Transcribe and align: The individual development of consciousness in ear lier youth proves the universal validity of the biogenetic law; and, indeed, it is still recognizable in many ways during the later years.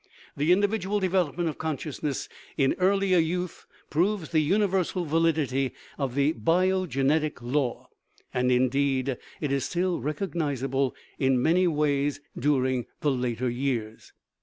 The 0.35 0.51
individual 0.51 0.99
development 0.99 1.47
of 1.47 1.59
consciousness 1.59 2.27
in 2.57 2.75
ear 2.81 2.95
lier 2.95 3.19
youth 3.19 3.67
proves 3.91 4.29
the 4.29 4.39
universal 4.39 5.05
validity 5.05 5.73
of 5.95 6.15
the 6.15 6.33
biogenetic 6.33 7.39
law; 7.39 7.87
and, 8.33 8.51
indeed, 8.51 9.19
it 9.41 9.51
is 9.51 9.65
still 9.65 9.99
recognizable 9.99 10.95
in 11.19 11.39
many 11.39 11.67
ways 11.67 12.19
during 12.35 12.87
the 13.01 13.11
later 13.11 13.47
years. 13.47 14.11